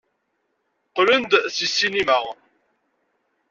[0.87, 2.17] Qqlen-d seg ssinima.